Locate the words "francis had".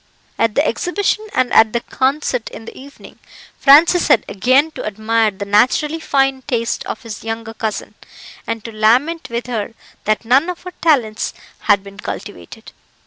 3.59-4.25